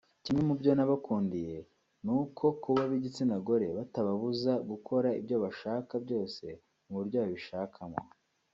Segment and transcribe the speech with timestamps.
[0.23, 1.57] Kimwe mu byo nabakundiye
[2.03, 6.45] ni uko kuba ab’igitsina gore bitababuza gukora ibyo bashaka byose
[6.85, 7.99] mu buryo babishakamo